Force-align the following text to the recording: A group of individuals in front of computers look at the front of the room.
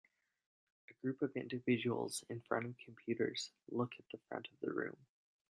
A 0.89 0.93
group 0.95 1.21
of 1.21 1.35
individuals 1.35 2.23
in 2.27 2.41
front 2.41 2.65
of 2.65 2.75
computers 2.83 3.51
look 3.69 3.93
at 3.99 4.05
the 4.11 4.17
front 4.27 4.47
of 4.47 4.59
the 4.59 4.73
room. 4.73 4.97